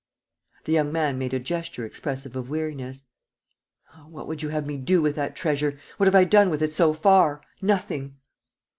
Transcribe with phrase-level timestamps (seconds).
[0.65, 3.03] The young man made a gesture expressive of weariness:
[3.93, 5.77] "Ah, what would you have me do with that treasure?
[5.97, 7.43] What have I done with it so far?
[7.61, 8.15] Nothing!"